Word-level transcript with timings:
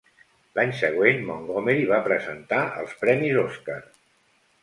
L'any 0.59 0.71
següent, 0.77 1.19
Montgomery 1.27 1.85
va 1.91 2.01
presentar 2.09 2.63
els 2.79 2.97
Premis 3.05 3.39
Oscar. 3.45 3.79